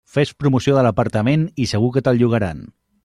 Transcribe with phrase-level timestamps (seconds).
[0.11, 2.65] Fes promoció de l'apartament i segur que te'l llogaran.